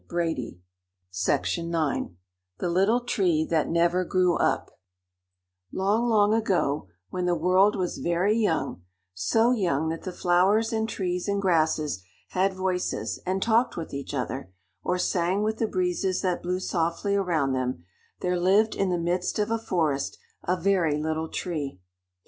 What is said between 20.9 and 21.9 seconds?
little tree.